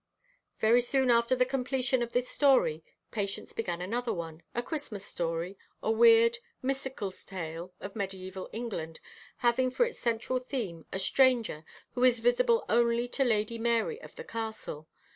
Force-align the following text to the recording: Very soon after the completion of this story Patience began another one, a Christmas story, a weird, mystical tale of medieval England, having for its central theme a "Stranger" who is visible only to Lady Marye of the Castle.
Very 0.57 0.81
soon 0.81 1.11
after 1.11 1.35
the 1.35 1.45
completion 1.45 2.01
of 2.01 2.11
this 2.11 2.27
story 2.27 2.83
Patience 3.11 3.53
began 3.53 3.81
another 3.83 4.11
one, 4.11 4.41
a 4.55 4.63
Christmas 4.63 5.05
story, 5.05 5.59
a 5.83 5.91
weird, 5.91 6.39
mystical 6.63 7.11
tale 7.11 7.71
of 7.79 7.95
medieval 7.95 8.49
England, 8.51 8.99
having 9.45 9.69
for 9.69 9.85
its 9.85 9.99
central 9.99 10.39
theme 10.39 10.87
a 10.91 10.97
"Stranger" 10.97 11.63
who 11.91 12.03
is 12.03 12.19
visible 12.19 12.65
only 12.67 13.07
to 13.09 13.23
Lady 13.23 13.59
Marye 13.59 13.99
of 13.99 14.15
the 14.15 14.23
Castle. 14.23 14.87